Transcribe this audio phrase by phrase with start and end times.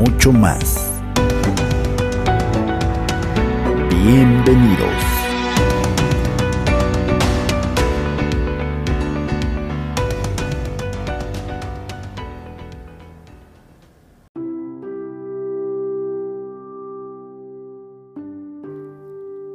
[0.00, 1.02] mucho más.
[3.90, 4.88] Bienvenidos.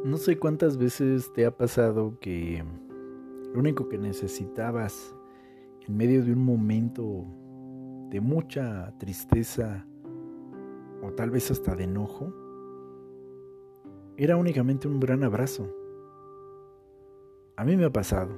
[0.03, 2.63] No sé cuántas veces te ha pasado que
[3.51, 5.15] lo único que necesitabas
[5.87, 7.25] en medio de un momento
[8.11, 9.87] de mucha tristeza
[11.01, 12.33] o tal vez hasta de enojo
[14.17, 15.69] era únicamente un gran abrazo.
[17.57, 18.37] A mí me ha pasado.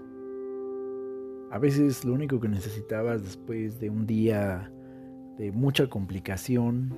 [1.51, 4.71] A veces lo único que necesitabas después de un día
[5.37, 6.93] de mucha complicación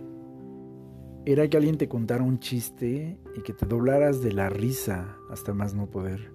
[1.25, 5.53] era que alguien te contara un chiste y que te doblaras de la risa hasta
[5.53, 6.31] más no poder.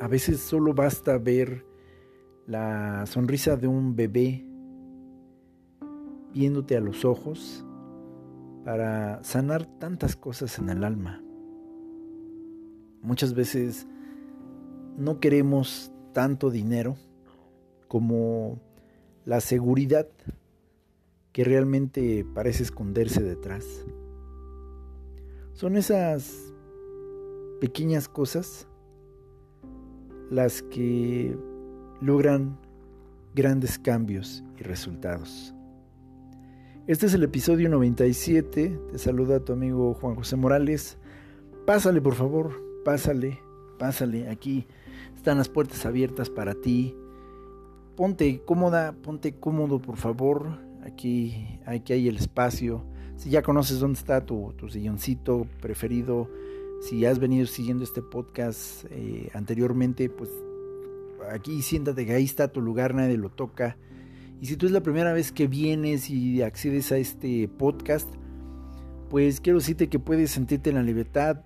[0.00, 1.66] A veces solo basta ver
[2.46, 4.49] la sonrisa de un bebé
[6.32, 7.64] viéndote a los ojos
[8.64, 11.22] para sanar tantas cosas en el alma.
[13.02, 13.86] Muchas veces
[14.96, 16.96] no queremos tanto dinero
[17.88, 18.60] como
[19.24, 20.08] la seguridad
[21.32, 23.64] que realmente parece esconderse detrás.
[25.52, 26.52] Son esas
[27.60, 28.66] pequeñas cosas
[30.30, 31.36] las que
[32.00, 32.58] logran
[33.34, 35.54] grandes cambios y resultados.
[36.90, 38.80] Este es el episodio 97.
[38.90, 40.98] Te saluda tu amigo Juan José Morales.
[41.64, 43.38] Pásale, por favor, pásale,
[43.78, 44.28] pásale.
[44.28, 44.66] Aquí
[45.14, 46.96] están las puertas abiertas para ti.
[47.94, 50.58] Ponte cómoda, ponte cómodo, por favor.
[50.84, 52.84] Aquí, aquí hay el espacio.
[53.14, 56.28] Si ya conoces dónde está tu, tu silloncito preferido,
[56.80, 60.30] si has venido siguiendo este podcast eh, anteriormente, pues
[61.30, 63.76] aquí siéntate que ahí está tu lugar, nadie lo toca.
[64.40, 68.08] Y si tú es la primera vez que vienes y accedes a este podcast,
[69.10, 71.42] pues quiero decirte que puedes sentirte en la libertad.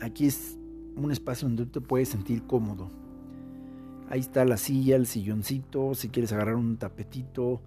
[0.00, 0.58] Aquí es
[0.96, 2.88] un espacio donde tú te puedes sentir cómodo.
[4.08, 7.60] Ahí está la silla, el silloncito, si quieres agarrar un tapetito,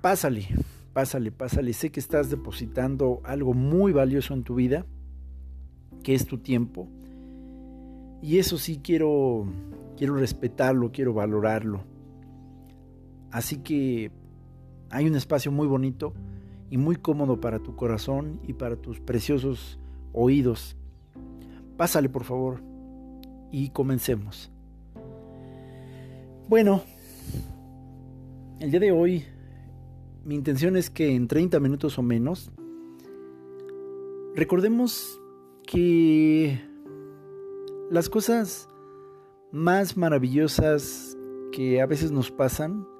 [0.00, 0.48] pásale,
[0.92, 1.72] pásale, pásale.
[1.74, 4.84] Sé que estás depositando algo muy valioso en tu vida,
[6.02, 6.88] que es tu tiempo.
[8.20, 9.46] Y eso sí quiero
[9.96, 11.93] quiero respetarlo, quiero valorarlo.
[13.34, 14.12] Así que
[14.90, 16.14] hay un espacio muy bonito
[16.70, 19.76] y muy cómodo para tu corazón y para tus preciosos
[20.12, 20.76] oídos.
[21.76, 22.60] Pásale por favor
[23.50, 24.52] y comencemos.
[26.48, 26.84] Bueno,
[28.60, 29.24] el día de hoy
[30.24, 32.52] mi intención es que en 30 minutos o menos
[34.36, 35.20] recordemos
[35.66, 36.60] que
[37.90, 38.68] las cosas
[39.50, 41.16] más maravillosas
[41.50, 42.93] que a veces nos pasan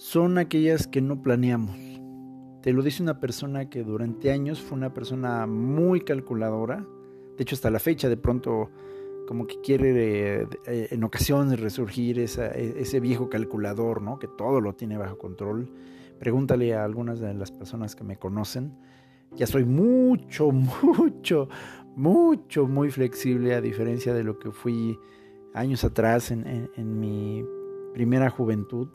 [0.00, 1.76] son aquellas que no planeamos.
[2.62, 6.86] Te lo dice una persona que durante años fue una persona muy calculadora.
[7.36, 8.70] De hecho, hasta la fecha de pronto
[9.28, 14.18] como que quiere eh, en ocasiones resurgir e, ese viejo calculador, ¿no?
[14.18, 15.70] Que todo lo tiene bajo control.
[16.18, 18.72] Pregúntale a algunas de las personas que me conocen.
[19.36, 21.50] Ya soy mucho, mucho,
[21.94, 24.98] mucho, muy flexible a diferencia de lo que fui
[25.52, 27.44] años atrás en, mi
[27.92, 28.88] primera juventud.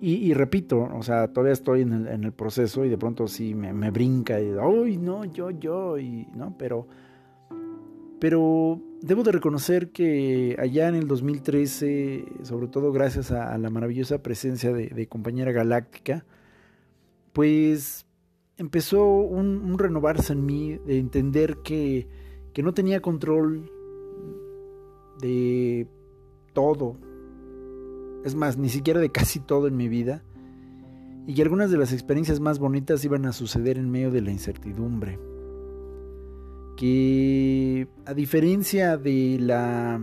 [0.00, 4.38] Y, repito, o sea, todavía estoy en el, proceso y de pronto sí me, brinca
[4.38, 5.96] y, ¡ay, no, yo, yo!
[6.34, 6.54] ¿no?
[6.58, 6.86] Pero,
[8.20, 14.22] pero debo de reconocer que allá en el 2013, sobre todo gracias a, la maravillosa
[14.22, 16.26] presencia de, Compañera Galáctica,
[17.32, 18.04] pues
[18.58, 22.08] empezó un, un, renovarse en mí de entender que,
[22.52, 23.70] que no tenía control
[25.20, 25.86] de
[26.52, 26.98] todo,
[28.24, 30.22] es más, ni siquiera de casi todo en mi vida,
[31.26, 34.30] y que algunas de las experiencias más bonitas iban a suceder en medio de la
[34.30, 35.18] incertidumbre.
[36.76, 40.00] Que a diferencia de la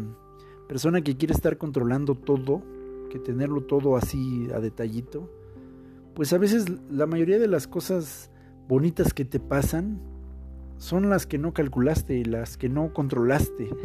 [0.67, 2.63] persona que quiere estar controlando todo,
[3.09, 5.29] que tenerlo todo así a detallito,
[6.15, 8.31] pues a veces la mayoría de las cosas
[8.67, 9.99] bonitas que te pasan
[10.77, 13.69] son las que no calculaste, las que no controlaste.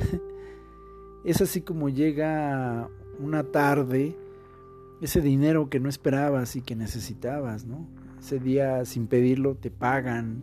[1.24, 4.16] Es así como llega una tarde
[5.00, 7.86] ese dinero que no esperabas y que necesitabas, ¿no?
[8.18, 10.42] Ese día sin pedirlo te pagan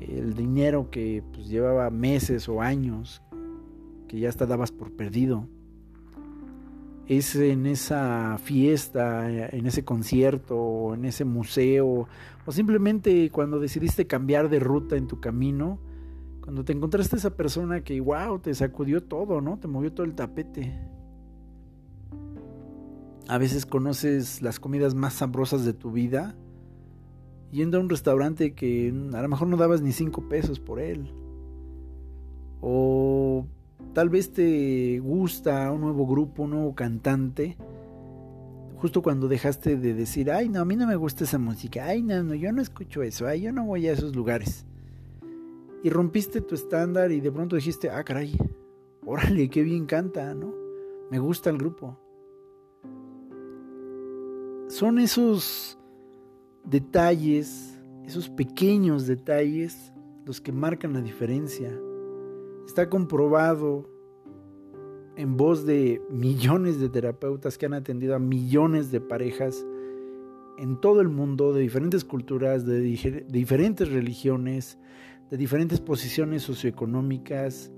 [0.00, 3.22] el dinero que pues, llevaba meses o años,
[4.08, 5.46] que ya hasta dabas por perdido.
[7.06, 12.06] Es en esa fiesta, en ese concierto, en ese museo,
[12.46, 15.80] o simplemente cuando decidiste cambiar de ruta en tu camino,
[16.40, 19.58] cuando te encontraste esa persona que, wow, te sacudió todo, ¿no?
[19.58, 20.72] Te movió todo el tapete.
[23.30, 26.34] A veces conoces las comidas más sabrosas de tu vida
[27.52, 31.14] yendo a un restaurante que a lo mejor no dabas ni cinco pesos por él.
[32.60, 33.46] O
[33.92, 37.56] tal vez te gusta un nuevo grupo, un nuevo cantante.
[38.78, 42.02] Justo cuando dejaste de decir, ay, no, a mí no me gusta esa música, ay,
[42.02, 44.66] no, no, yo no escucho eso, ay, yo no voy a esos lugares.
[45.84, 48.36] Y rompiste tu estándar y de pronto dijiste, ah, caray,
[49.06, 50.52] órale, qué bien canta, ¿no?
[51.12, 52.09] Me gusta el grupo
[54.70, 55.76] son esos
[56.64, 59.92] detalles, esos pequeños detalles,
[60.24, 61.76] los que marcan la diferencia.
[62.66, 63.90] Está comprobado
[65.16, 69.66] en voz de millones de terapeutas que han atendido a millones de parejas
[70.56, 74.78] en todo el mundo, de diferentes culturas, de, diferentes religiones,
[75.32, 77.72] de diferentes posiciones socioeconómicas,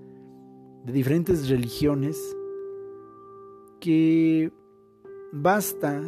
[0.85, 2.19] de diferentes religiones,
[3.81, 4.53] que
[5.33, 6.03] basta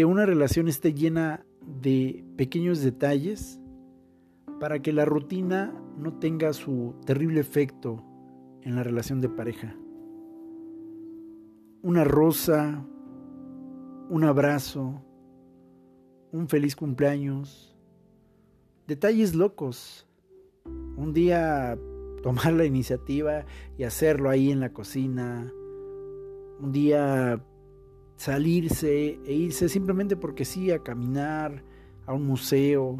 [0.00, 3.60] que una relación esté llena de pequeños detalles
[4.58, 8.02] para que la rutina no tenga su terrible efecto
[8.62, 9.76] en la relación de pareja.
[11.82, 12.82] Una rosa,
[14.08, 15.04] un abrazo,
[16.32, 17.76] un feliz cumpleaños,
[18.86, 20.08] detalles locos.
[20.96, 21.78] Un día
[22.22, 23.44] tomar la iniciativa
[23.76, 25.52] y hacerlo ahí en la cocina.
[26.58, 27.44] Un día
[28.20, 31.64] salirse e irse simplemente porque sí a caminar,
[32.04, 32.98] a un museo,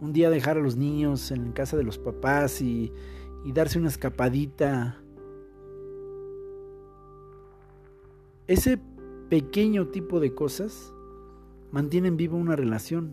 [0.00, 2.92] un día dejar a los niños en casa de los papás y,
[3.44, 5.02] y darse una escapadita.
[8.46, 8.78] Ese
[9.28, 10.92] pequeño tipo de cosas
[11.72, 13.10] mantienen viva una relación.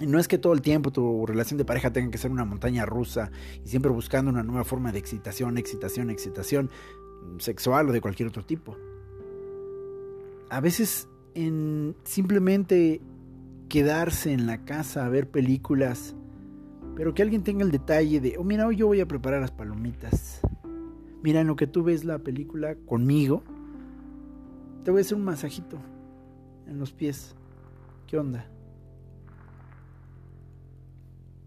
[0.00, 2.46] Y no es que todo el tiempo tu relación de pareja tenga que ser una
[2.46, 3.30] montaña rusa
[3.62, 6.70] y siempre buscando una nueva forma de excitación, excitación, excitación
[7.38, 8.76] sexual o de cualquier otro tipo.
[10.50, 13.00] A veces en simplemente
[13.68, 16.14] quedarse en la casa a ver películas,
[16.94, 19.50] pero que alguien tenga el detalle de, oh mira, hoy yo voy a preparar las
[19.50, 20.40] palomitas.
[21.22, 23.42] Mira, en lo que tú ves la película conmigo,
[24.84, 25.78] te voy a hacer un masajito
[26.66, 27.34] en los pies.
[28.06, 28.46] ¿Qué onda?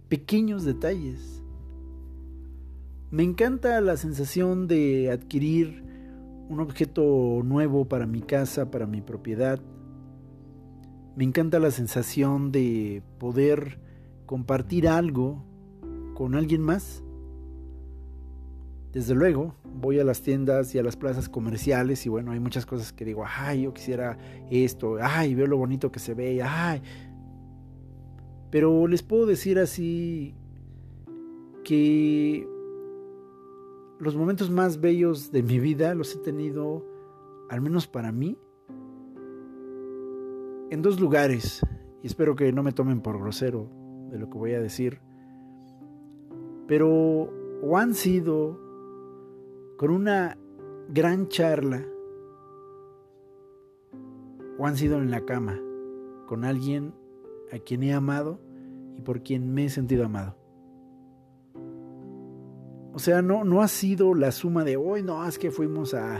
[0.09, 1.43] Pequeños detalles
[3.09, 5.83] me encanta la sensación de adquirir
[6.49, 9.59] un objeto nuevo para mi casa, para mi propiedad.
[11.15, 13.79] Me encanta la sensación de poder
[14.25, 15.43] compartir algo
[16.15, 17.01] con alguien más.
[18.91, 22.65] Desde luego, voy a las tiendas y a las plazas comerciales y bueno, hay muchas
[22.65, 24.17] cosas que digo, ay, yo quisiera
[24.49, 26.81] esto, ay, veo lo bonito que se ve, ay.
[28.51, 30.35] Pero les puedo decir así
[31.63, 32.56] que
[33.99, 36.85] los momentos más bellos de mi vida los he tenido,
[37.49, 38.37] al menos para mí,
[40.69, 41.61] en dos lugares.
[42.03, 43.69] Y espero que no me tomen por grosero
[44.11, 45.01] de lo que voy a decir.
[46.67, 47.29] Pero
[47.61, 48.59] o han sido
[49.77, 50.37] con una
[50.89, 51.85] gran charla,
[54.57, 55.59] o han sido en la cama,
[56.27, 56.93] con alguien
[57.51, 58.39] a quien he amado
[58.95, 60.36] y por quien me he sentido amado.
[62.97, 66.19] O sea, no, no ha sido la suma de hoy, no, es que fuimos a,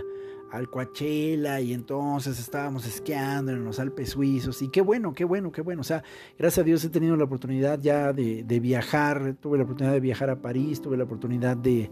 [0.51, 5.51] al Coachella y entonces estábamos esquiando en los Alpes suizos y qué bueno, qué bueno,
[5.51, 5.81] qué bueno.
[5.81, 6.03] O sea,
[6.37, 10.29] gracias a Dios he tenido la oportunidad ya de, viajar, tuve la oportunidad de viajar
[10.29, 11.89] a París, tuve la oportunidad de,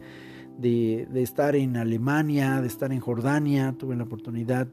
[0.59, 4.67] de, de, estar en Alemania, de estar en Jordania, tuve la oportunidad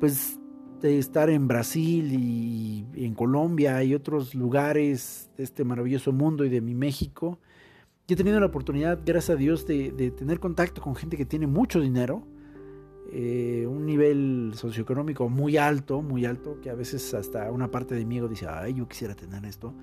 [0.00, 0.40] pues
[0.80, 6.48] de estar en Brasil y en Colombia y otros lugares de este maravilloso mundo y
[6.48, 7.38] de mi México
[8.08, 11.80] he tenido la oportunidad, gracias a Dios, de, tener contacto con gente que tiene mucho
[11.80, 12.22] dinero,
[13.12, 18.04] eh, un nivel socioeconómico muy alto, muy alto, que a veces hasta una parte de
[18.04, 19.74] mí dice, ay, yo quisiera tener esto.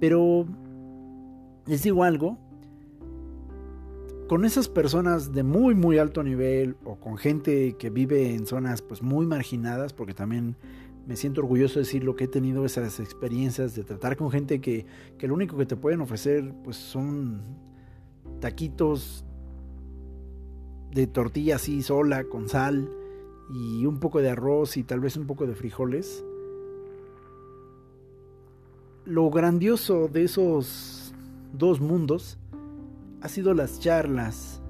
[0.00, 0.46] Pero
[1.66, 2.38] les digo algo,
[4.28, 8.80] con esas personas de muy, muy alto nivel o con gente que vive en zonas
[8.80, 10.56] pues muy marginadas, porque también
[11.06, 14.60] me siento orgulloso de decir lo que he tenido esas experiencias de tratar con gente
[14.60, 14.86] que,
[15.18, 17.42] que lo único que te pueden ofrecer pues son
[18.40, 19.24] taquitos
[20.92, 22.88] de tortilla así sola, con sal
[23.50, 26.24] y un poco de arroz y tal vez un poco de frijoles.
[29.04, 31.12] Lo grandioso de esos
[31.52, 32.38] dos mundos
[33.20, 34.60] ha sido las charlas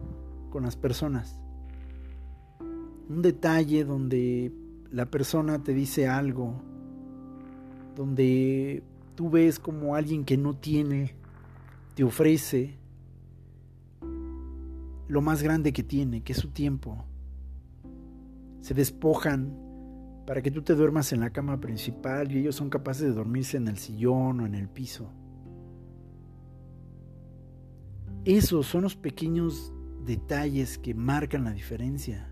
[0.51, 1.39] con las personas.
[3.09, 4.53] Un detalle donde
[4.93, 6.63] la persona te dice algo,
[7.97, 8.83] donde
[9.15, 11.17] tú ves como alguien que no tiene
[11.95, 12.79] te ofrece
[15.09, 17.05] lo más grande que tiene, que es su tiempo.
[18.61, 19.59] Se despojan
[20.27, 23.57] para que tú te duermas en la cama principal y ellos son capaces de dormirse
[23.57, 25.11] en el sillón o en el piso.
[28.25, 29.73] Esos son los pequeños
[30.07, 32.32] detalles que marcan la diferencia.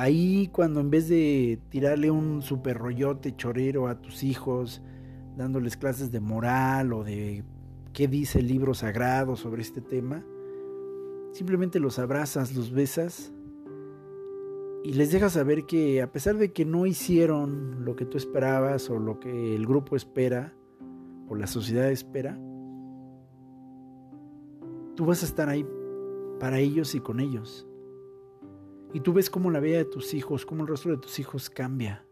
[0.00, 4.80] Ahí cuando en vez de tirarle un super rollote chorero a tus hijos,
[5.36, 7.44] dándoles clases de moral o de
[7.92, 10.24] qué dice el libro sagrado sobre este tema,
[11.32, 13.30] simplemente los abrazas, los besas
[14.84, 18.88] y les dejas saber que a pesar de que no hicieron lo que tú esperabas
[18.88, 20.54] o lo que el grupo espera
[21.28, 22.40] o la sociedad espera,
[24.96, 25.66] tú vas a estar ahí
[26.38, 27.66] para ellos y con ellos.
[28.92, 31.48] Y tú ves cómo la vida de tus hijos, cómo el rostro de tus hijos
[31.48, 32.04] cambia.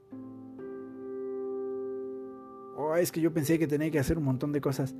[2.76, 4.94] Oh, es que yo pensé que tenía que hacer un montón de cosas.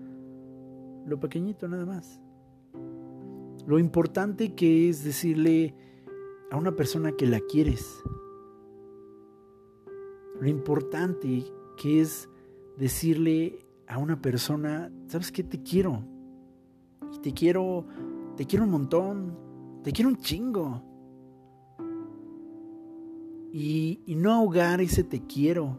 [1.06, 2.20] Lo pequeñito nada más.
[3.66, 5.74] Lo importante que es decirle
[6.50, 8.02] a una persona que la quieres.
[10.40, 11.44] Lo importante
[11.76, 12.28] que es
[12.76, 15.44] decirle a una persona, ¿sabes qué?
[15.44, 16.02] Te quiero.
[17.22, 17.86] Te quiero,
[18.36, 19.38] te quiero un montón,
[19.82, 20.87] te quiero un chingo.
[23.52, 25.76] Y, no ahogar ese te quiero.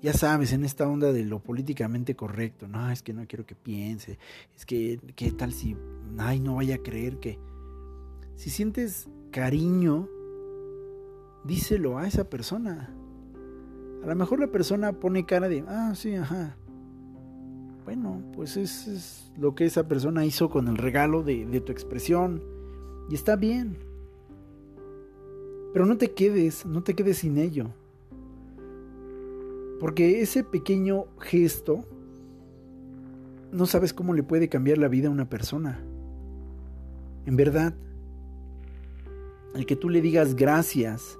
[0.00, 3.54] Ya sabes, en esta onda de lo políticamente correcto, no, es que no quiero que
[3.54, 4.18] piense,
[4.56, 5.76] es que, ¿qué tal si,
[6.18, 7.38] ay, no vaya a creer que...
[8.34, 10.08] Si sientes cariño,
[11.44, 12.92] díselo a esa persona.
[14.02, 16.56] A lo mejor la persona pone cara de, ah, sí, ajá,
[17.84, 22.42] bueno, pues es, es, lo que esa persona hizo con el regalo de tu expresión.
[23.08, 23.91] Y está bien.
[25.72, 27.70] Pero no te quedes, no te quedes sin ello.
[29.80, 31.84] Porque ese pequeño gesto
[33.50, 35.80] no sabes cómo le puede cambiar la vida a una persona.
[37.26, 37.74] En verdad,
[39.54, 41.18] el que tú le digas gracias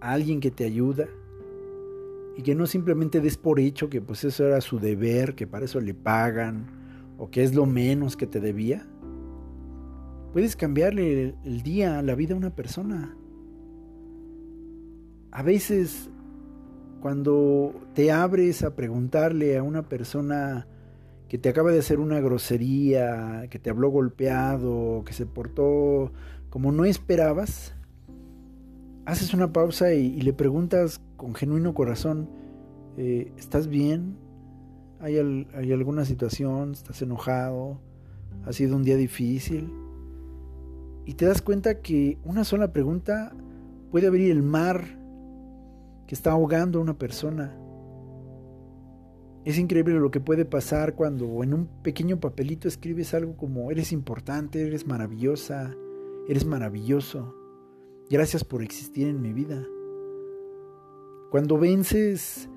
[0.00, 1.06] a alguien que te ayuda,
[2.38, 5.64] y que no simplemente des por hecho que pues eso era su deber, que para
[5.64, 6.66] eso le pagan
[7.18, 8.86] o que es lo menos que te debía.
[10.32, 13.17] Puedes cambiarle el día, la vida a una persona.
[15.38, 16.10] A veces
[17.00, 20.66] cuando te abres a preguntarle a una persona
[21.28, 26.10] que te acaba de hacer una grosería, que te habló golpeado, que se portó
[26.50, 27.72] como no esperabas,
[29.06, 32.28] haces una pausa y, le preguntas con genuino corazón,
[32.96, 34.16] eh, ¿estás bien?
[34.98, 35.18] ¿Hay,
[35.54, 36.72] ¿Hay alguna situación?
[36.72, 37.80] ¿Estás enojado?
[38.44, 39.72] ¿Ha sido un día difícil?
[41.06, 43.32] Y te das cuenta que una sola pregunta
[43.92, 44.97] puede abrir el mar
[46.08, 47.54] que está ahogando a una persona.
[49.44, 53.92] Es increíble lo que puede pasar cuando en un pequeño papelito escribes algo como eres
[53.92, 55.70] importante, eres maravillosa,
[56.26, 57.34] eres maravilloso.
[58.10, 59.62] Gracias por existir en mi vida.
[61.30, 62.48] Cuando vences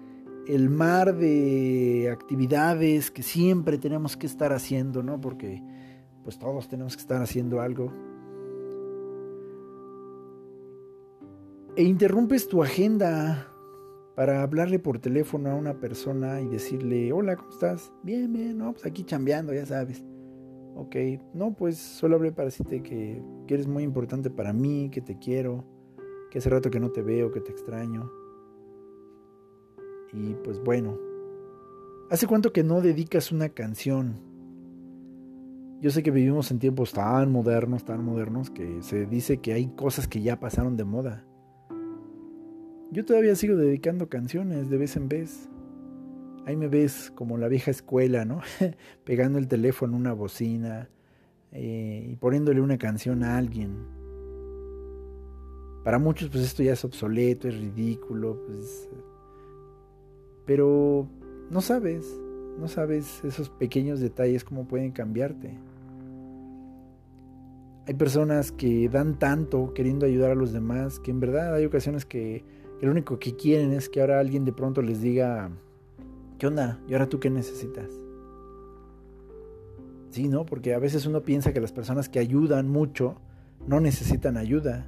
[0.47, 5.19] el mar de actividades que siempre tenemos que estar haciendo, ¿no?
[5.19, 5.61] Porque
[6.23, 7.91] pues todos tenemos que estar haciendo algo.
[11.77, 13.47] E interrumpes tu agenda
[14.15, 17.93] para hablarle por teléfono a una persona y decirle, hola, ¿cómo estás?
[18.03, 20.03] Bien, bien, no, pues aquí chambeando, ya sabes.
[20.75, 20.95] Ok,
[21.33, 25.17] no, pues solo hablé para decirte que, que, eres muy importante para mí, que te
[25.17, 25.63] quiero,
[26.29, 28.11] que hace rato que no te veo, que te extraño.
[30.11, 30.99] Y pues bueno,
[32.09, 34.19] ¿hace cuánto que no dedicas una canción?
[35.79, 39.67] Yo sé que vivimos en tiempos tan modernos, tan modernos, que se dice que hay
[39.67, 41.25] cosas que ya pasaron de moda.
[42.91, 45.49] Yo todavía sigo dedicando canciones de vez en vez.
[46.45, 48.41] Ahí me ves como la vieja escuela, ¿no?
[49.05, 50.89] Pegando el teléfono a una bocina
[51.53, 53.77] eh, y poniéndole una canción a alguien.
[55.85, 58.89] Para muchos pues esto ya es obsoleto, es ridículo, pues,
[60.45, 61.07] pero
[61.49, 62.05] no sabes,
[62.59, 65.57] no sabes esos pequeños detalles cómo pueden cambiarte.
[67.87, 72.05] Hay personas que dan tanto queriendo ayudar a los demás que en verdad hay ocasiones
[72.05, 75.51] que, que lo único que quieren es que ahora alguien de pronto les diga,
[76.41, 76.79] ¿Qué onda?
[76.87, 77.87] ¿Y ahora tú qué necesitas?
[80.09, 80.43] Sí, ¿no?
[80.43, 83.15] Porque a veces uno piensa que las personas que ayudan mucho
[83.67, 84.87] no necesitan ayuda.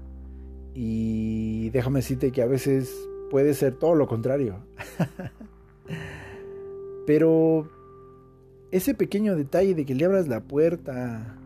[0.74, 4.66] Y déjame decirte que a veces puede ser todo lo contrario.
[7.06, 7.70] Pero
[8.72, 11.38] ese pequeño detalle de que le abras la puerta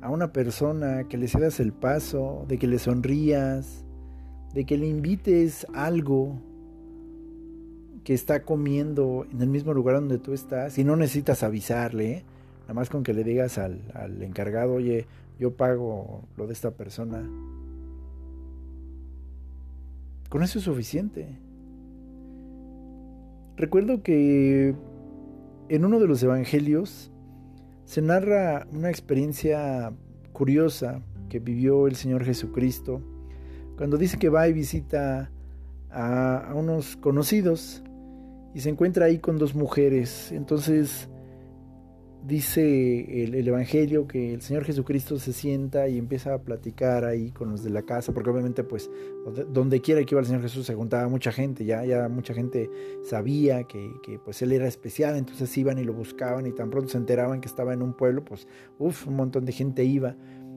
[0.00, 3.83] a una persona, que le cedas el paso, de que le sonrías,
[4.54, 6.40] de que le invites algo
[8.04, 12.24] que está comiendo en el mismo lugar donde tú estás y no necesitas avisarle, ¿eh?
[12.62, 15.06] nada más con que le digas al, al encargado, oye,
[15.40, 17.28] yo pago lo de esta persona.
[20.28, 21.26] Con eso es suficiente.
[23.56, 24.74] Recuerdo que
[25.68, 27.10] en uno de los evangelios
[27.86, 29.92] se narra una experiencia
[30.32, 33.02] curiosa que vivió el Señor Jesucristo
[33.76, 35.30] cuando dice que va y visita
[35.90, 37.82] a, unos conocidos
[38.54, 40.30] y se encuentra ahí con dos mujeres.
[40.32, 41.08] Entonces
[42.26, 47.50] dice el, Evangelio que el Señor Jesucristo se sienta y empieza a platicar ahí con
[47.50, 48.90] los de la casa, porque obviamente pues
[49.48, 52.70] donde quiera que iba el Señor Jesús se juntaba mucha gente, ya, ya mucha gente
[53.02, 56.88] sabía que, que, pues Él era especial, entonces iban y lo buscaban y tan pronto
[56.88, 60.16] se enteraban que estaba en un pueblo, pues uff, un montón de gente iba.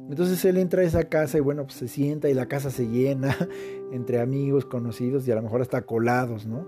[0.10, 2.88] Entonces él entra a esa casa y bueno, pues se sienta y la casa se
[2.88, 3.36] llena
[3.92, 6.68] entre amigos, conocidos y a lo mejor hasta colados, ¿no?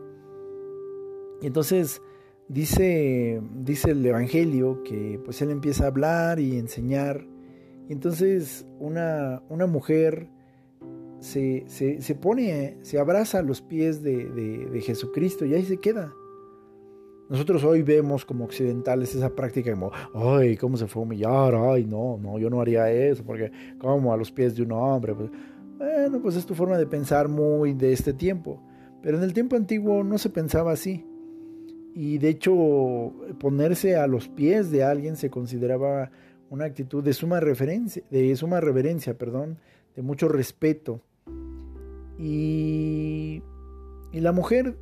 [1.41, 2.01] Y entonces
[2.49, 7.25] dice, dice el Evangelio que pues él empieza a hablar y enseñar.
[7.87, 10.29] Y entonces una, una mujer
[11.19, 16.13] se, se, pone, se abraza a los pies de, de, Jesucristo y ahí se queda.
[17.29, 21.55] Nosotros hoy vemos como occidentales esa práctica como, ay, ¿cómo se fue a humillar?
[21.55, 25.13] Ay, no, no, yo no haría eso, porque como a los pies de un hombre.
[25.13, 25.29] Pues,
[25.77, 28.61] bueno, pues es tu forma de pensar muy de este tiempo.
[29.01, 31.05] Pero en el tiempo antiguo no se pensaba así
[31.93, 36.11] y de hecho ponerse a los pies de alguien se consideraba
[36.49, 39.59] una actitud de suma referencia, de suma reverencia, perdón,
[39.95, 41.01] de mucho respeto.
[42.17, 43.43] Y,
[44.11, 44.77] y la mujer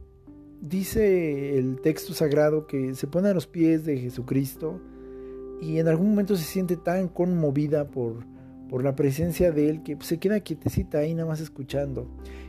[0.67, 4.79] dice el texto sagrado que se pone a los pies de Jesucristo
[5.61, 8.25] y en algún momento se siente tan conmovida por,
[8.69, 12.07] por la presencia de él que se queda quietecita ahí nada más escuchando.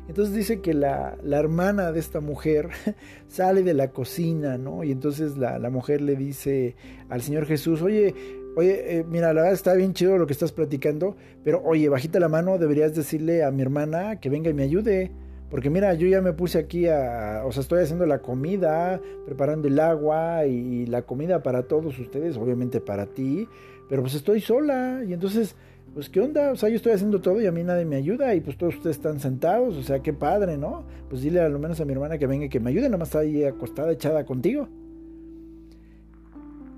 [0.09, 2.71] Entonces dice que la, hermana de esta mujer
[3.29, 4.83] sale de la cocina, ¿no?
[4.85, 6.77] Y entonces la, mujer le dice
[7.09, 8.15] al Señor Jesús, oye,
[8.57, 12.19] oye, eh, mira, la verdad está bien chido lo que estás platicando, pero oye, bajita
[12.21, 15.13] la mano, deberías decirle a mi hermana que venga y me ayude.
[15.51, 19.69] Porque mira, yo ya me puse aquí a, o sea, estoy haciendo la comida, preparando
[19.69, 23.49] el agua y la comida para todos ustedes, obviamente para ti,
[23.89, 25.57] pero pues estoy sola y entonces
[25.95, 28.35] pues qué onda, o sea, yo estoy haciendo todo y a mí nadie me ayuda
[28.35, 30.85] y pues todos ustedes están sentados, o sea, qué padre, ¿no?
[31.09, 32.99] Pues dile a lo menos a mi hermana que venga y que me ayude, nada
[32.99, 34.69] más está ahí acostada, echada contigo.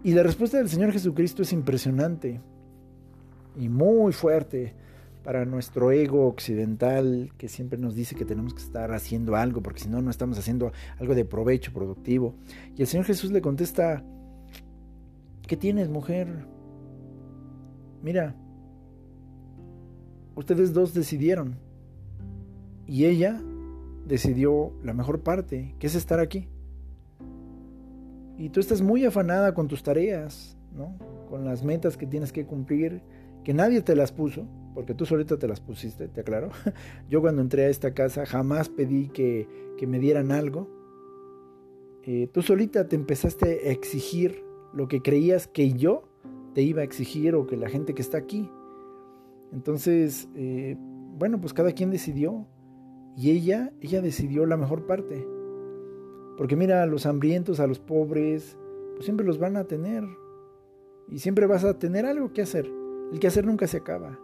[0.02, 2.40] Y la respuesta del Señor Jesucristo es impresionante
[3.58, 4.74] y muy fuerte
[5.22, 9.80] para nuestro ego occidental que siempre nos dice que tenemos que estar haciendo algo porque
[9.80, 12.34] si no, no estamos haciendo algo de provecho productivo.
[12.76, 14.02] Y el Señor Jesús le contesta,
[15.46, 16.46] ¿qué tienes mujer?
[18.02, 18.34] Mira,
[20.40, 21.58] Ustedes dos decidieron.
[22.86, 23.38] Y ella
[24.06, 26.48] decidió la mejor parte, que es estar aquí.
[28.38, 30.96] Y tú estás muy afanada con tus tareas, ¿no?
[31.28, 33.02] Con las metas que tienes que cumplir,
[33.44, 36.50] que nadie te las puso, porque tú solita te las pusiste, te aclaro.
[37.08, 40.68] Yo cuando entré a esta casa jamás pedí que, que me dieran algo.
[42.04, 46.08] Eh, tú solita te empezaste a exigir lo que creías que yo
[46.54, 48.50] te iba a exigir o que la gente que está aquí
[49.52, 50.76] entonces, eh,
[51.18, 52.46] bueno, pues cada quien decidió.
[53.16, 55.26] Y ella, ella decidió la mejor parte.
[56.36, 58.56] Porque mira, a los hambrientos, a los pobres,
[58.94, 60.04] pues siempre los van a tener.
[61.08, 62.70] Y siempre vas a tener algo que hacer.
[63.12, 64.18] El que hacer nunca se acaba.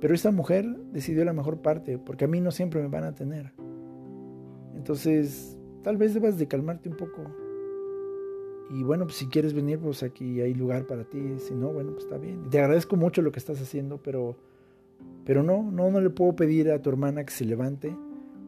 [0.00, 3.14] Pero esta mujer decidió la mejor parte, porque a mí no siempre me van a
[3.14, 3.52] tener.
[4.74, 7.22] Entonces, tal vez debas de calmarte un poco.
[8.70, 11.38] Y bueno, pues si quieres venir, pues aquí hay lugar para ti.
[11.38, 12.48] Si no, bueno, pues está bien.
[12.50, 14.36] Te agradezco mucho lo que estás haciendo, pero,
[15.24, 17.96] pero no, no, no le puedo pedir a tu hermana que se levante,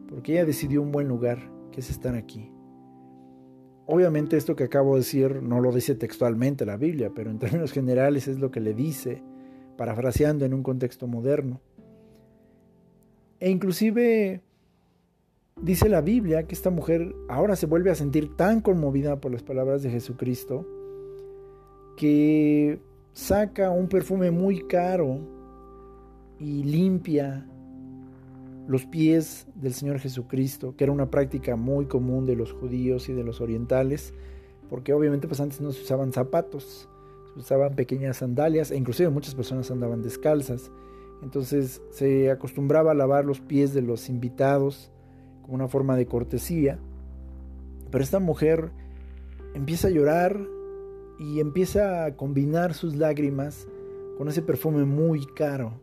[0.07, 1.39] porque ella decidió un buen lugar,
[1.71, 2.51] que es estar aquí.
[3.87, 7.73] Obviamente esto que acabo de decir no lo dice textualmente la Biblia, pero en términos
[7.73, 9.21] generales es lo que le dice,
[9.77, 11.61] parafraseando en un contexto moderno.
[13.39, 14.41] E inclusive
[15.61, 19.43] Dice la Biblia que esta mujer ahora se vuelve a sentir tan conmovida por las
[19.43, 20.65] palabras de Jesucristo
[21.97, 22.81] que
[23.13, 25.19] saca un perfume muy caro
[26.39, 27.47] y limpia
[28.67, 33.13] los pies del Señor Jesucristo, que era una práctica muy común de los judíos y
[33.13, 34.15] de los orientales,
[34.67, 36.89] porque obviamente pues antes no se usaban zapatos,
[37.35, 40.71] usaban pequeñas sandalias e inclusive muchas personas andaban descalzas.
[41.21, 44.91] Entonces se acostumbraba a lavar los pies de los invitados
[45.41, 46.79] como una forma de cortesía.
[47.91, 48.71] Pero esta mujer
[49.53, 50.39] empieza a llorar
[51.19, 53.67] y empieza a combinar sus lágrimas
[54.17, 55.79] con ese perfume muy caro.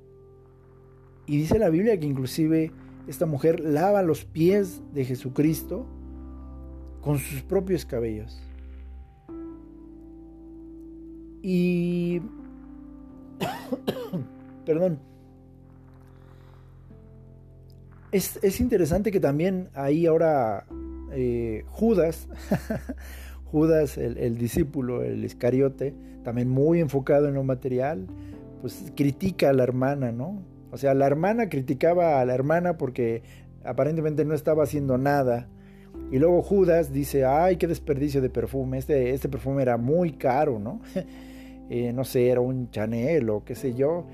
[1.27, 2.73] Y dice la Biblia que inclusive
[3.07, 5.87] esta mujer lava los pies de Jesucristo
[7.01, 8.48] con sus propios cabellos.
[11.51, 12.21] Y...
[14.67, 14.99] Perdón.
[18.13, 20.67] Es, interesante que también ahí ahora
[21.11, 22.29] eh, Judas,
[23.47, 28.07] Judas, el, el, discípulo, el Iscariote, también muy enfocado en lo material,
[28.61, 30.43] pues critica a la hermana, ¿no?
[30.71, 33.23] O sea, la hermana criticaba a la hermana porque
[33.65, 35.49] aparentemente no estaba haciendo nada.
[36.11, 40.59] Y luego Judas dice, ay, qué desperdicio de perfume, este, este perfume era muy caro,
[40.59, 40.83] ¿no?
[41.71, 44.07] Eh, no sé, era un Chanel o qué sé yo.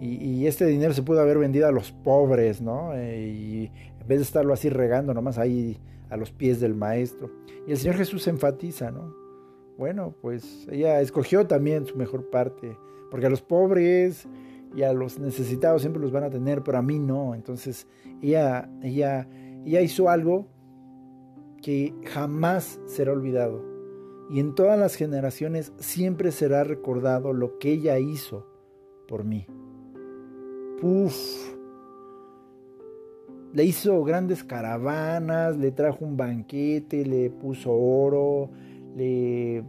[0.00, 2.92] Y, este dinero se pudo haber vendido a los pobres, ¿no?
[2.92, 3.70] Eh, y
[4.00, 5.78] en vez de estarlo así regando nomás ahí
[6.10, 7.30] a los pies del maestro.
[7.68, 9.14] Y el Señor Jesús enfatiza, ¿no?
[9.78, 12.76] Bueno, pues ella escogió también su mejor parte,
[13.12, 14.26] porque a los pobres
[14.74, 17.34] y a los necesitados siempre los van a tener, pero a mí no.
[17.36, 17.86] Entonces
[18.20, 19.28] ella, ella,
[19.64, 20.48] ella hizo algo
[21.62, 23.71] que jamás será olvidado.
[24.32, 28.46] Y en todas las generaciones siempre será recordado lo que ella hizo
[29.06, 29.46] por mí.
[30.80, 31.52] Puf.
[33.52, 38.48] Le hizo grandes caravanas, le trajo un banquete, le puso oro,
[38.96, 39.62] le,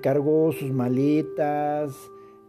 [0.00, 1.94] cargó sus maletas,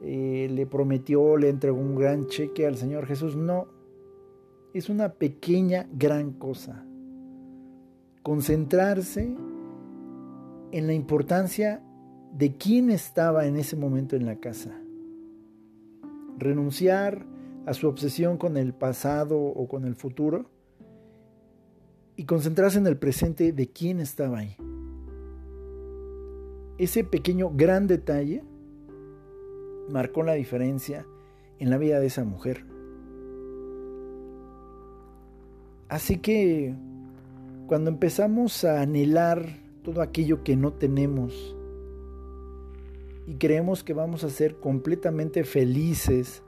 [0.01, 3.35] eh, le prometió, le entregó un gran cheque al Señor Jesús.
[3.35, 3.67] No,
[4.73, 6.85] es una pequeña, gran cosa.
[8.23, 9.35] Concentrarse
[10.71, 11.81] en la importancia
[12.33, 14.77] de quién estaba en ese momento en la casa.
[16.37, 17.25] Renunciar
[17.65, 20.49] a su obsesión con el pasado o con el futuro
[22.15, 24.55] y concentrarse en el presente de quién estaba ahí.
[26.77, 28.43] Ese pequeño gran detalle
[29.89, 31.05] marcó la diferencia
[31.59, 32.65] en la vida de esa mujer.
[35.87, 36.75] Así que
[37.67, 41.55] cuando empezamos a anhelar todo aquello que no tenemos
[43.27, 46.43] y creemos que vamos a ser completamente felices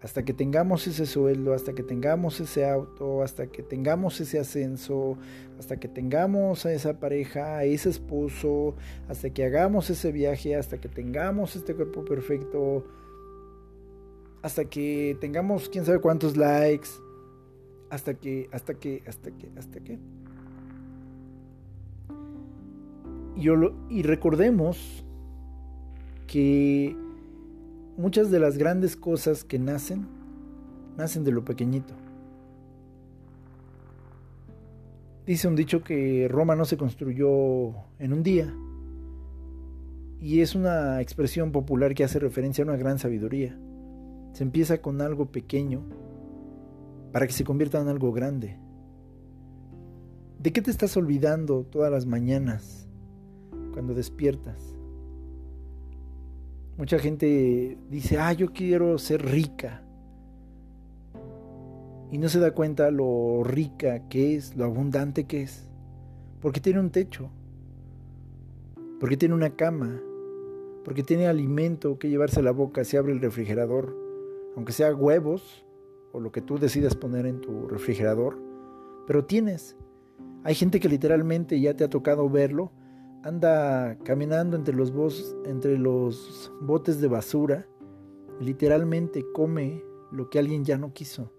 [0.00, 5.18] hasta que tengamos ese sueldo, hasta que tengamos ese auto, hasta que tengamos ese ascenso,
[5.58, 8.76] hasta que tengamos a esa pareja, a ese esposo,
[9.08, 12.84] hasta que hagamos ese viaje, hasta que tengamos este cuerpo perfecto,
[14.40, 16.90] hasta que tengamos quién sabe cuántos likes,
[17.90, 19.98] hasta que, hasta que, hasta que, hasta que.
[23.38, 25.04] Y, recordemos
[26.26, 26.96] que
[27.96, 30.08] muchas de las grandes cosas que nacen,
[30.96, 31.94] nacen de lo pequeñito.
[35.24, 38.52] Dice un dicho que Roma no se construyó en un día.
[40.20, 43.56] Y es una expresión popular que hace referencia a una gran sabiduría.
[44.32, 45.82] Se empieza con algo pequeño
[47.12, 48.56] para que se convierta en algo grande.
[50.40, 52.87] ¿De qué te estás olvidando todas las mañanas
[53.78, 54.76] cuando despiertas?
[56.76, 59.84] Mucha gente dice, ah, yo quiero ser rica.
[62.10, 65.70] Y no se da cuenta lo rica que es, lo abundante que es.
[66.40, 67.30] Porque tiene un techo.
[68.98, 70.02] Porque tiene una cama.
[70.82, 73.96] Porque tiene alimento que llevarse a la boca si abre el refrigerador.
[74.56, 75.64] Aunque sea huevos
[76.10, 78.42] o lo que tú decidas poner en tu refrigerador.
[79.06, 79.76] Pero tienes.
[80.42, 82.72] Hay gente que literalmente ya te ha tocado verlo
[83.22, 84.92] anda caminando entre los,
[85.44, 87.66] entre los botes de basura,
[88.40, 91.32] literalmente come lo que alguien ya no quiso.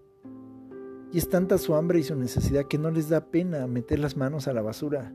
[1.12, 4.16] Y es tanta su hambre y su necesidad que no les da pena meter las
[4.16, 5.12] manos a la basura.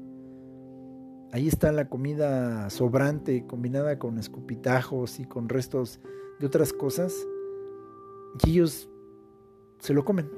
[1.31, 5.99] Ahí está la comida sobrante combinada con escupitajos y con restos
[6.39, 7.13] de otras cosas.
[8.45, 8.89] Y ellos
[9.79, 10.29] se lo comen.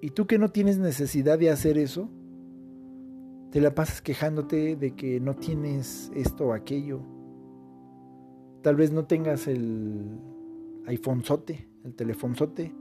[0.00, 2.08] Y tú que no tienes necesidad de hacer eso,
[3.50, 7.00] te la pasas quejándote de que no tienes esto o aquello.
[8.62, 10.18] Tal vez no tengas el
[10.86, 12.74] iPhonezote, el telefonzote,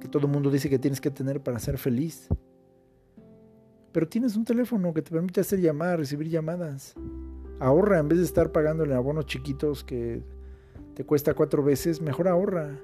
[0.00, 2.28] que todo el mundo dice que tienes que tener para ser feliz.
[3.92, 6.94] Pero tienes un teléfono que te permite hacer llamadas, recibir llamadas.
[7.60, 10.22] Ahorra en vez de estar pagándole abonos chiquitos que
[10.94, 12.80] te cuesta cuatro veces, mejor ahorra.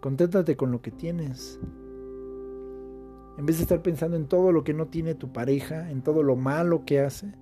[0.00, 1.60] Conténtate con lo que tienes.
[3.38, 6.22] En vez de estar pensando en todo lo que no tiene tu pareja, en todo
[6.22, 7.34] lo malo que hace,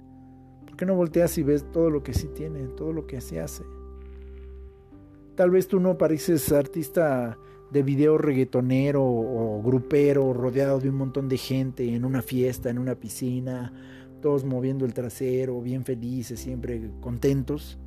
[0.75, 3.39] ¿Por qué no volteas y ves todo lo que sí tiene, todo lo que se
[3.39, 3.63] hace?
[5.37, 7.39] Tal vez tú no pareces artista
[7.71, 12.81] de video reggaetonero o grupero rodeado de un montón de gente en una fiesta, en
[12.81, 13.73] una piscina,
[14.21, 17.79] todos moviendo el trasero, bien felices, siempre contentos.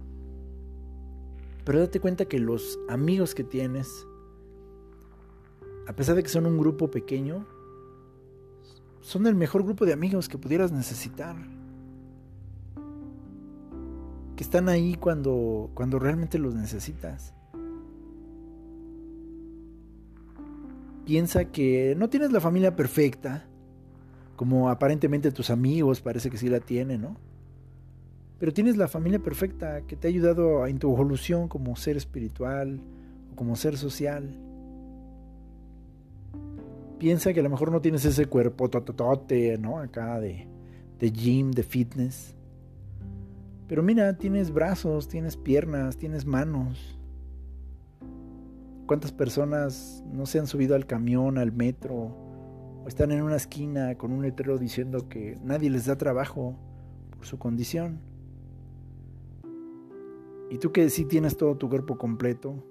[1.65, 4.07] Pero date cuenta que los amigos que tienes,
[5.87, 7.45] a pesar de que son un grupo pequeño,
[9.07, 11.37] son el mejor grupo de amigos que pudieras necesitar.
[14.35, 17.33] Que están ahí cuando, cuando realmente los necesitas.
[21.05, 23.45] piensa que no tienes la familia perfecta,
[24.35, 27.15] como aparentemente tus amigos parece que sí la tienen, ¿no?
[28.39, 32.81] Pero tienes la familia perfecta que te ha ayudado en tu evolución como ser espiritual
[33.31, 34.46] o como ser social.
[36.99, 39.77] Piensa que a lo mejor no tienes ese cuerpo tototote, ¿no?
[39.77, 40.47] Acá de,
[40.99, 42.35] de gym, de fitness.
[43.67, 46.97] Pero mira, tienes brazos, tienes piernas, tienes manos.
[48.87, 52.15] ¿Cuántas personas no se han subido al camión, al metro,
[52.83, 56.55] o están en una esquina con un letrero diciendo que nadie les da trabajo
[57.15, 57.99] por su condición?
[60.49, 62.63] Y tú que sí tienes todo tu cuerpo completo,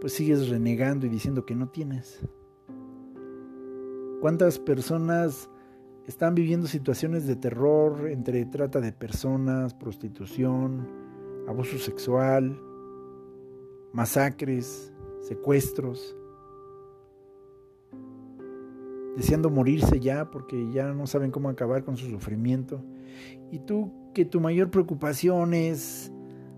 [0.00, 2.20] pues sigues renegando y diciendo que no tienes.
[4.20, 5.48] ¿Cuántas personas
[6.06, 10.86] están viviendo situaciones de terror entre trata de personas, prostitución,
[11.48, 12.60] abuso sexual,
[13.92, 16.14] masacres, secuestros,
[19.16, 22.84] deseando morirse ya porque ya no saben cómo acabar con su sufrimiento.
[23.50, 26.12] Y tú que tu mayor preocupación es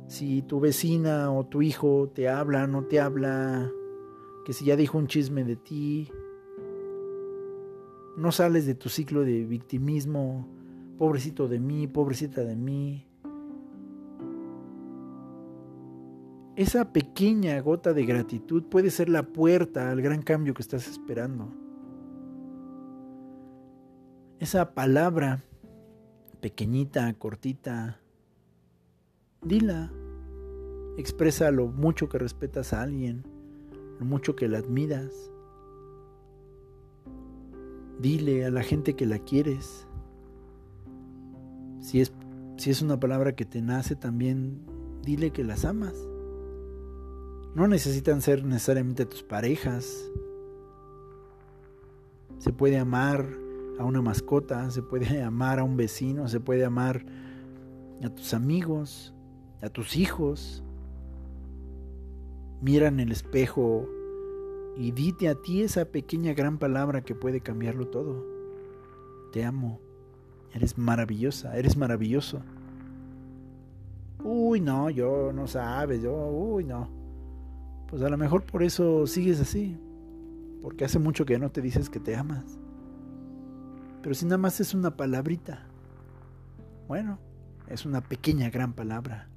[0.08, 3.70] si tu vecina o tu hijo te habla, no te habla,
[4.44, 6.10] que si ya dijo un chisme de ti,
[8.16, 10.48] no sales de tu ciclo de victimismo,
[10.98, 13.06] pobrecito de mí, pobrecita de mí,
[16.54, 21.48] esa pequeña gota de gratitud puede ser la puerta al gran cambio que estás esperando.
[24.38, 25.42] Esa palabra
[26.42, 28.00] pequeñita, cortita,
[29.40, 29.90] dila.
[30.98, 33.24] Expresa lo mucho que respetas a alguien,
[33.98, 35.31] lo mucho que la admiras.
[38.00, 39.86] Dile a la gente que la quieres.
[41.80, 42.12] Si es,
[42.56, 44.60] si es una palabra que te nace, también
[45.02, 45.94] dile que las amas.
[47.54, 50.10] No necesitan ser necesariamente tus parejas.
[52.38, 53.26] Se puede amar
[53.78, 57.04] a una mascota, se puede amar a un vecino, se puede amar
[58.02, 59.14] a tus amigos,
[59.60, 60.64] a tus hijos.
[62.60, 63.88] Mira en el espejo
[64.76, 68.24] y dite a ti esa pequeña gran palabra que puede cambiarlo todo.
[69.32, 69.80] Te amo.
[70.54, 72.42] Eres maravillosa, eres maravilloso.
[74.22, 77.02] Uy, no, yo no sabes, yo, uy, no
[77.92, 79.76] pues a lo mejor por eso sigues así,
[80.62, 82.58] porque hace mucho que no te dices que te amas.
[84.00, 85.66] Pero si nada más es una palabrita,
[86.88, 87.18] bueno,
[87.68, 89.28] es una pequeña gran palabra.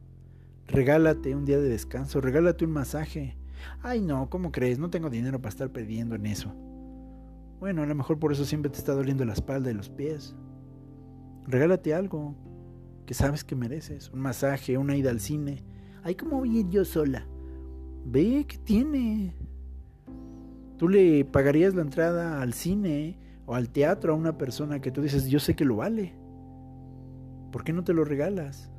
[0.67, 3.35] Regálate un día de descanso, regálate un masaje.
[3.81, 4.79] Ay no, ¿cómo crees?
[4.79, 6.53] No tengo dinero para estar perdiendo en eso.
[7.59, 10.35] Bueno, a lo mejor por eso siempre te está doliendo la espalda y los pies.
[11.47, 12.35] Regálate algo
[13.05, 14.09] que sabes que mereces.
[14.11, 15.63] Un masaje, una ida al cine.
[16.03, 17.25] Ay, ¿cómo voy a ir yo sola?
[18.05, 19.35] Ve que tiene.
[20.77, 25.01] Tú le pagarías la entrada al cine o al teatro a una persona que tú
[25.01, 26.13] dices, yo sé que lo vale.
[27.51, 28.69] ¿Por qué no te lo regalas?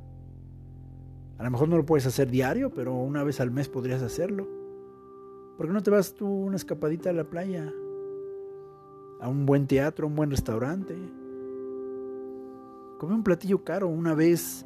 [1.37, 4.47] A lo mejor no lo puedes hacer diario, pero una vez al mes podrías hacerlo.
[5.57, 7.73] ¿Por qué no te vas tú una escapadita a la playa?
[9.19, 10.95] A un buen teatro, a un buen restaurante.
[12.99, 14.65] Come un platillo caro una vez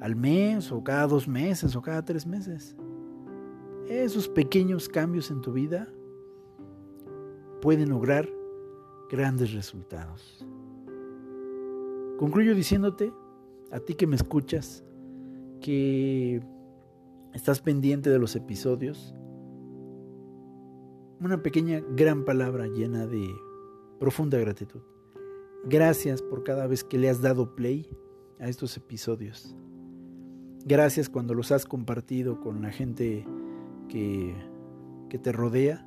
[0.00, 2.74] al mes o cada dos meses o cada tres meses.
[3.86, 5.88] Esos pequeños cambios en tu vida
[7.60, 8.26] pueden lograr
[9.10, 10.46] grandes resultados.
[12.18, 13.12] Concluyo diciéndote,
[13.70, 14.84] a ti que me escuchas,
[15.60, 16.40] que
[17.34, 19.14] estás pendiente de los episodios,
[21.20, 23.28] una pequeña gran palabra llena de
[23.98, 24.80] profunda gratitud.
[25.64, 27.88] Gracias por cada vez que le has dado play
[28.38, 29.54] a estos episodios.
[30.64, 33.26] Gracias cuando los has compartido con la gente
[33.88, 34.34] que,
[35.10, 35.86] que te rodea.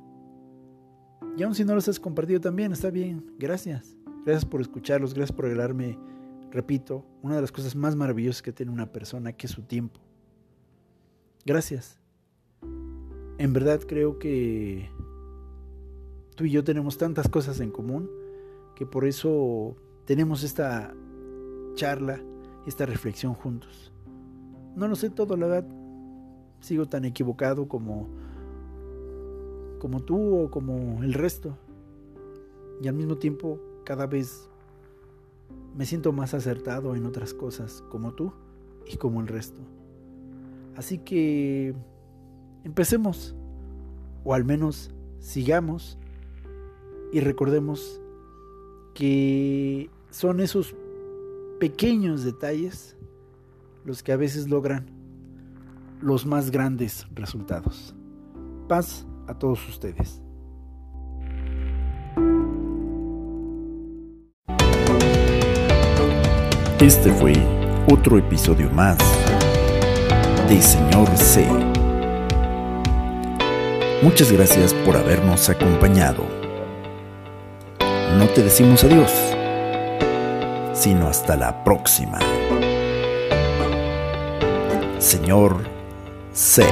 [1.36, 3.34] Y aun si no los has compartido también, está bien.
[3.38, 3.96] Gracias.
[4.24, 5.98] Gracias por escucharlos, gracias por regalarme,
[6.50, 10.00] repito, una de las cosas más maravillosas que tiene una persona, que es su tiempo.
[11.44, 11.98] Gracias.
[13.36, 14.88] En verdad creo que
[16.34, 18.10] tú y yo tenemos tantas cosas en común
[18.74, 20.94] que por eso tenemos esta
[21.74, 22.20] charla,
[22.66, 23.92] esta reflexión juntos.
[24.74, 25.68] No lo sé todo, la verdad.
[26.60, 28.08] Sigo tan equivocado como
[29.78, 31.58] como tú o como el resto.
[32.80, 34.48] Y al mismo tiempo cada vez
[35.76, 38.32] me siento más acertado en otras cosas, como tú
[38.86, 39.60] y como el resto.
[40.74, 41.74] Así que
[42.64, 43.34] empecemos,
[44.24, 45.98] o al menos sigamos
[47.14, 48.00] y recordemos
[48.92, 50.74] que son esos
[51.60, 52.96] pequeños detalles
[53.84, 54.90] los que a veces logran
[56.00, 57.94] los más grandes resultados.
[58.66, 60.20] Paz a todos ustedes.
[66.80, 67.34] Este fue
[67.92, 68.98] otro episodio más
[70.48, 71.46] de Señor C.
[74.02, 76.33] Muchas gracias por habernos acompañado.
[78.18, 79.10] No te decimos adiós,
[80.72, 82.18] sino hasta la próxima.
[84.98, 85.64] Señor
[86.32, 86.64] C.